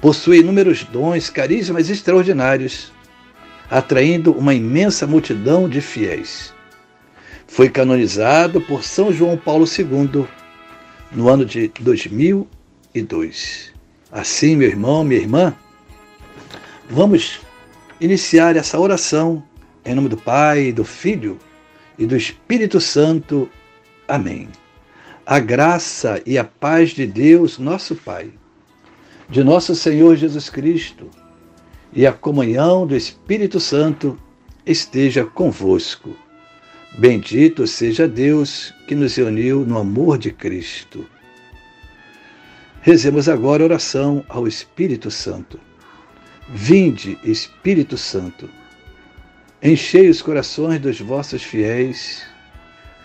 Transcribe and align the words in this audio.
Possui 0.00 0.38
inúmeros 0.38 0.84
dons, 0.84 1.28
carismas 1.28 1.90
extraordinários, 1.90 2.92
atraindo 3.68 4.30
uma 4.30 4.54
imensa 4.54 5.04
multidão 5.04 5.68
de 5.68 5.80
fiéis. 5.80 6.54
Foi 7.48 7.68
canonizado 7.68 8.60
por 8.60 8.84
São 8.84 9.12
João 9.12 9.36
Paulo 9.36 9.64
II 9.66 10.28
no 11.10 11.28
ano 11.28 11.44
de 11.44 11.72
2002. 11.80 13.72
Assim, 14.12 14.54
meu 14.54 14.68
irmão, 14.68 15.02
minha 15.02 15.20
irmã, 15.20 15.52
vamos 16.88 17.40
iniciar 18.00 18.54
essa 18.54 18.78
oração 18.78 19.42
em 19.84 19.92
nome 19.92 20.08
do 20.08 20.16
Pai, 20.16 20.70
do 20.70 20.84
Filho 20.84 21.36
e 21.98 22.06
do 22.06 22.16
Espírito 22.16 22.80
Santo. 22.80 23.50
Amém 24.06 24.48
a 25.30 25.38
graça 25.40 26.22
e 26.24 26.38
a 26.38 26.44
paz 26.44 26.92
de 26.92 27.06
Deus, 27.06 27.58
nosso 27.58 27.94
Pai, 27.94 28.30
de 29.28 29.44
nosso 29.44 29.74
Senhor 29.74 30.16
Jesus 30.16 30.48
Cristo 30.48 31.10
e 31.92 32.06
a 32.06 32.14
comunhão 32.14 32.86
do 32.86 32.96
Espírito 32.96 33.60
Santo 33.60 34.18
esteja 34.64 35.26
convosco. 35.26 36.16
Bendito 36.96 37.66
seja 37.66 38.08
Deus 38.08 38.72
que 38.86 38.94
nos 38.94 39.18
uniu 39.18 39.66
no 39.66 39.76
amor 39.76 40.16
de 40.16 40.32
Cristo. 40.32 41.06
Rezemos 42.80 43.28
agora 43.28 43.62
a 43.62 43.66
oração 43.66 44.24
ao 44.30 44.48
Espírito 44.48 45.10
Santo. 45.10 45.60
Vinde, 46.48 47.18
Espírito 47.22 47.98
Santo, 47.98 48.48
enchei 49.62 50.08
os 50.08 50.22
corações 50.22 50.80
dos 50.80 50.98
vossos 50.98 51.42
fiéis 51.42 52.27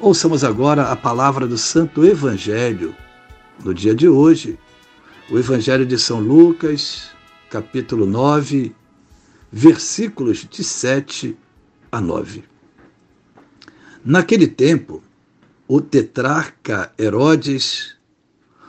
Ouçamos 0.00 0.44
agora 0.44 0.92
a 0.92 0.96
palavra 0.96 1.44
do 1.44 1.58
Santo 1.58 2.04
Evangelho. 2.04 2.94
No 3.64 3.74
dia 3.74 3.92
de 3.92 4.08
hoje, 4.08 4.56
o 5.28 5.36
Evangelho 5.36 5.84
de 5.84 5.98
São 5.98 6.20
Lucas, 6.20 7.10
capítulo 7.50 8.06
9, 8.06 8.72
versículos 9.50 10.46
de 10.48 10.62
7 10.62 11.36
a 11.90 12.00
9. 12.00 12.44
Naquele 14.04 14.46
tempo, 14.46 15.02
o 15.66 15.80
tetrarca 15.80 16.92
Herodes 16.96 17.96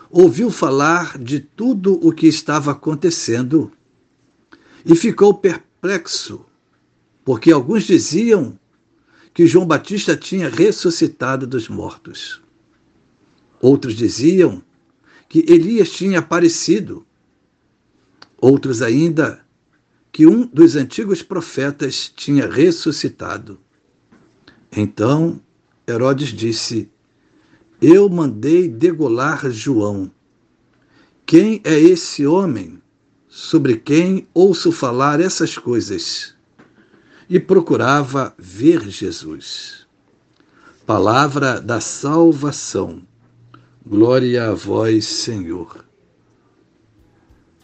ouviu 0.10 0.50
falar 0.50 1.16
de 1.16 1.40
tudo 1.40 2.00
o 2.06 2.12
que 2.12 2.26
estava 2.26 2.72
acontecendo 2.72 3.72
e 4.84 4.96
ficou 4.96 5.36
perplexo, 5.36 6.44
porque 7.24 7.52
alguns 7.52 7.84
diziam 7.84 8.58
que 9.40 9.48
João 9.48 9.66
Batista 9.66 10.18
tinha 10.18 10.50
ressuscitado 10.50 11.48
dos 11.48 11.70
mortos. 11.70 12.42
Outros 13.62 13.96
diziam 13.96 14.62
que 15.30 15.46
Elias 15.48 15.92
tinha 15.92 16.20
aparecido. 16.20 17.08
Outros 18.38 18.82
ainda 18.82 19.40
que 20.12 20.28
um 20.28 20.46
dos 20.46 20.76
antigos 20.76 21.22
profetas 21.22 22.12
tinha 22.14 22.52
ressuscitado. 22.52 23.58
Então 24.76 25.40
Herodes 25.88 26.34
disse: 26.34 26.92
Eu 27.82 28.10
mandei 28.10 28.68
degolar 28.68 29.50
João. 29.50 30.12
Quem 31.26 31.62
é 31.64 31.80
esse 31.80 32.28
homem 32.28 32.82
sobre 33.30 33.78
quem 33.78 34.28
ouço 34.34 34.70
falar 34.70 35.22
essas 35.22 35.58
coisas? 35.58 36.36
E 37.30 37.40
procurava 37.40 38.34
ver 38.38 38.90
Jesus. 38.90 39.86
Palavra 40.86 41.62
da 41.62 41.80
salvação. 41.80 43.04
Glória 43.86 44.50
a 44.50 44.54
vós, 44.56 45.06
Senhor. 45.06 45.86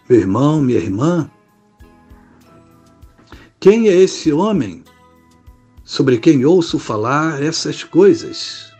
Meu 0.08 0.20
irmão, 0.20 0.62
minha 0.62 0.80
irmã, 0.80 1.32
Quem 3.60 3.88
é 3.88 3.94
esse 3.94 4.32
homem 4.32 4.84
sobre 5.84 6.20
quem 6.20 6.46
ouço 6.46 6.78
falar 6.78 7.42
essas 7.42 7.84
coisas? 7.84 8.72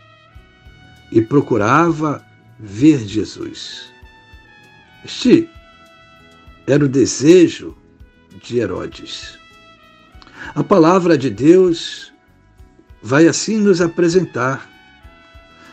E 1.10 1.20
procurava 1.20 2.24
ver 2.56 3.04
Jesus. 3.04 3.92
Este 5.04 5.50
era 6.68 6.84
o 6.84 6.88
desejo 6.88 7.76
de 8.40 8.60
Herodes. 8.60 9.36
A 10.56 10.64
palavra 10.64 11.18
de 11.18 11.28
Deus 11.28 12.14
vai 13.02 13.28
assim 13.28 13.58
nos 13.58 13.82
apresentar. 13.82 14.66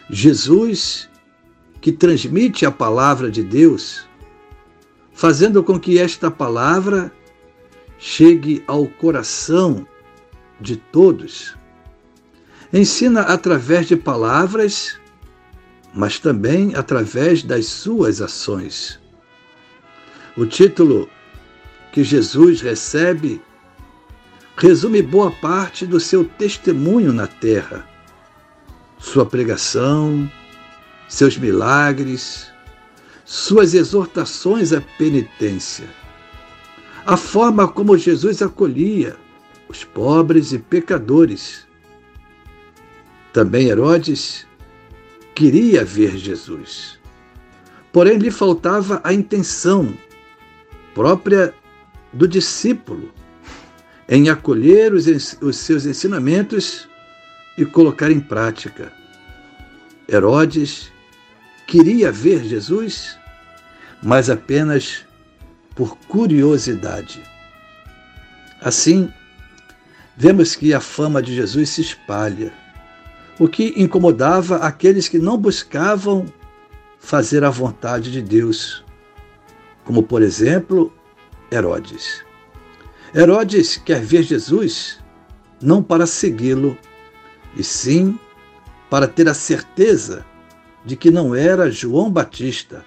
Jesus, 0.10 1.10
que 1.80 1.90
transmite 1.90 2.66
a 2.66 2.72
palavra 2.72 3.32
de 3.32 3.42
Deus, 3.42 4.06
fazendo 5.14 5.64
com 5.64 5.80
que 5.80 5.98
esta 5.98 6.30
palavra 6.30 7.10
chegue 7.98 8.62
ao 8.68 8.86
coração 8.86 9.88
de 10.60 10.76
todos. 10.76 11.56
Ensina 12.74 13.22
através 13.22 13.88
de 13.88 13.96
palavras, 13.96 15.00
mas 15.94 16.20
também 16.20 16.76
através 16.76 17.42
das 17.42 17.68
suas 17.68 18.22
ações. 18.22 19.00
O 20.36 20.46
título 20.46 21.08
que 21.94 22.04
Jesus 22.04 22.60
recebe 22.60 23.42
resume 24.56 25.02
boa 25.02 25.32
parte 25.32 25.86
do 25.86 26.00
seu 26.00 26.24
testemunho 26.24 27.12
na 27.12 27.28
terra, 27.28 27.88
sua 29.00 29.26
pregação, 29.26 30.32
seus 31.08 31.38
milagres, 31.38 32.52
suas 33.26 33.74
exortações 33.74 34.72
à 34.72 34.82
penitência, 34.98 35.88
a 37.06 37.18
forma 37.18 37.68
como 37.68 37.98
Jesus 37.98 38.42
acolhia 38.42 39.18
os 39.68 39.84
pobres 39.84 40.54
e 40.54 40.60
pecadores. 40.60 41.68
Também 43.34 43.68
Herodes 43.68 44.46
queria 45.34 45.84
ver 45.84 46.16
Jesus, 46.16 47.00
porém 47.92 48.18
lhe 48.18 48.30
faltava 48.30 49.02
a 49.04 49.12
intenção 49.12 49.94
própria 50.94 51.54
do 52.14 52.28
discípulo 52.28 53.12
em 54.14 54.30
acolher 54.30 54.94
os, 54.94 55.08
os 55.42 55.58
seus 55.58 55.88
ensinamentos 55.88 56.88
e 57.58 57.66
colocar 57.66 58.12
em 58.12 58.20
prática. 58.20 58.94
Herodes 60.08 60.92
queria 61.66 62.12
ver 62.12 62.44
Jesus, 62.44 63.18
mas 64.04 64.30
apenas 64.30 65.04
por 65.74 65.98
curiosidade. 66.08 67.24
Assim, 68.62 69.12
vemos 70.16 70.56
que 70.56 70.76
a 70.76 70.80
fama 70.80 71.20
de 71.20 71.34
Jesus 71.34 71.70
se 71.70 71.82
espalha, 71.82 72.54
o 73.40 73.48
que 73.48 73.74
incomodava 73.76 74.58
aqueles 74.58 75.10
que 75.10 75.18
não 75.18 75.40
buscavam 75.40 76.28
fazer 77.00 77.44
a 77.44 77.50
vontade 77.50 78.12
de 78.12 78.22
Deus, 78.22 78.86
como 79.84 80.04
por 80.04 80.22
exemplo 80.22 80.94
Herodes. 81.52 82.24
Herodes 83.16 83.78
quer 83.78 84.02
ver 84.02 84.24
Jesus 84.24 85.00
não 85.62 85.84
para 85.84 86.06
segui-lo, 86.08 86.78
e 87.56 87.64
sim 87.64 88.20
para 88.90 89.08
ter 89.08 89.30
a 89.30 89.34
certeza 89.34 90.26
de 90.84 90.96
que 90.96 91.12
não 91.12 91.34
era 91.34 91.72
João 91.72 92.12
Batista, 92.12 92.84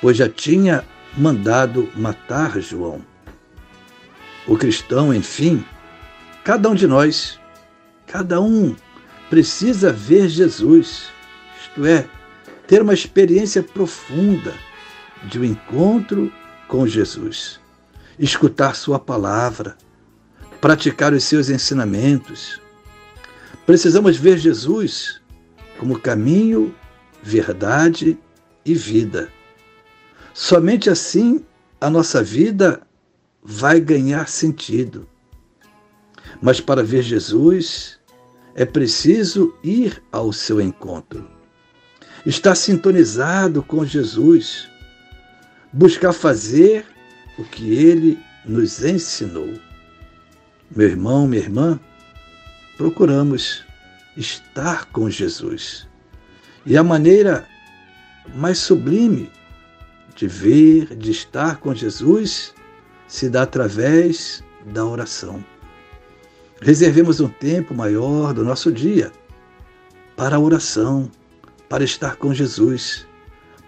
pois 0.00 0.18
já 0.18 0.28
tinha 0.28 0.84
mandado 1.16 1.90
matar 1.96 2.60
João. 2.60 3.00
O 4.46 4.56
cristão, 4.56 5.12
enfim, 5.12 5.64
cada 6.44 6.68
um 6.68 6.74
de 6.74 6.86
nós, 6.86 7.40
cada 8.06 8.40
um 8.40 8.76
precisa 9.28 9.92
ver 9.92 10.28
Jesus, 10.28 11.06
isto 11.60 11.84
é, 11.84 12.06
ter 12.68 12.82
uma 12.82 12.94
experiência 12.94 13.62
profunda 13.62 14.54
de 15.24 15.40
um 15.40 15.44
encontro 15.44 16.32
com 16.68 16.86
Jesus, 16.86 17.58
escutar 18.18 18.74
Sua 18.74 18.98
palavra, 18.98 19.76
praticar 20.60 21.12
os 21.12 21.24
seus 21.24 21.50
ensinamentos. 21.50 22.60
Precisamos 23.64 24.16
ver 24.16 24.38
Jesus 24.38 25.20
como 25.78 25.98
caminho, 25.98 26.74
verdade 27.22 28.18
e 28.64 28.74
vida. 28.74 29.28
Somente 30.32 30.88
assim 30.88 31.44
a 31.80 31.90
nossa 31.90 32.22
vida 32.22 32.82
vai 33.42 33.80
ganhar 33.80 34.28
sentido. 34.28 35.08
Mas 36.40 36.60
para 36.60 36.82
ver 36.82 37.02
Jesus, 37.02 37.98
é 38.54 38.64
preciso 38.64 39.54
ir 39.62 40.02
ao 40.10 40.32
seu 40.32 40.60
encontro. 40.60 41.28
Estar 42.24 42.54
sintonizado 42.54 43.62
com 43.62 43.84
Jesus, 43.84 44.68
buscar 45.72 46.12
fazer 46.12 46.86
o 47.38 47.44
que 47.44 47.72
ele 47.72 48.18
nos 48.44 48.84
ensinou. 48.84 49.54
Meu 50.74 50.88
irmão, 50.88 51.26
minha 51.26 51.42
irmã, 51.42 51.80
procuramos 52.76 53.64
estar 54.16 54.86
com 54.86 55.08
Jesus. 55.08 55.86
E 56.64 56.76
a 56.76 56.82
maneira 56.82 57.46
mais 58.34 58.58
sublime 58.58 59.30
de 60.14 60.26
ver, 60.26 60.96
de 60.96 61.10
estar 61.10 61.58
com 61.58 61.74
Jesus, 61.74 62.54
se 63.06 63.28
dá 63.28 63.42
através 63.42 64.42
da 64.72 64.84
oração. 64.84 65.44
Reservemos 66.60 67.20
um 67.20 67.28
tempo 67.28 67.74
maior 67.74 68.32
do 68.32 68.42
nosso 68.42 68.72
dia 68.72 69.12
para 70.16 70.36
a 70.36 70.40
oração, 70.40 71.10
para 71.68 71.84
estar 71.84 72.16
com 72.16 72.32
Jesus, 72.32 73.06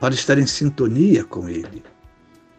para 0.01 0.15
estar 0.15 0.39
em 0.39 0.47
sintonia 0.47 1.23
com 1.23 1.49
Ele. 1.49 1.83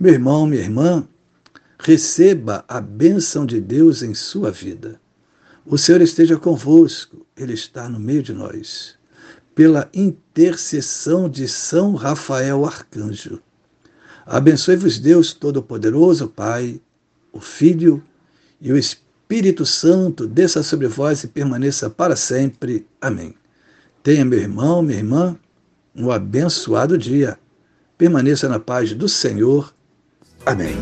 Meu 0.00 0.14
irmão, 0.14 0.46
minha 0.46 0.62
irmã, 0.62 1.06
receba 1.78 2.64
a 2.66 2.80
bênção 2.80 3.44
de 3.44 3.60
Deus 3.60 4.02
em 4.02 4.14
sua 4.14 4.50
vida. 4.50 4.98
O 5.66 5.76
Senhor 5.76 6.00
esteja 6.00 6.38
convosco, 6.38 7.26
Ele 7.36 7.52
está 7.52 7.86
no 7.86 8.00
meio 8.00 8.22
de 8.22 8.32
nós 8.32 8.98
pela 9.54 9.90
intercessão 9.92 11.28
de 11.28 11.46
São 11.46 11.94
Rafael 11.94 12.64
Arcanjo. 12.64 13.42
Abençoe-vos 14.24 14.98
Deus 14.98 15.34
Todo-Poderoso, 15.34 16.28
Pai, 16.28 16.80
o 17.30 17.40
Filho 17.40 18.02
e 18.58 18.72
o 18.72 18.78
Espírito 18.78 19.66
Santo, 19.66 20.26
desça 20.26 20.62
sobre 20.62 20.86
vós 20.86 21.24
e 21.24 21.28
permaneça 21.28 21.90
para 21.90 22.16
sempre. 22.16 22.86
Amém. 23.02 23.34
Tenha, 24.02 24.24
meu 24.24 24.38
irmão, 24.38 24.80
minha 24.80 24.96
irmã, 24.96 25.36
um 25.94 26.10
abençoado 26.10 26.96
dia. 26.96 27.38
Permaneça 27.98 28.48
na 28.48 28.58
paz 28.58 28.94
do 28.94 29.10
Senhor. 29.10 29.74
Amém. 30.46 30.74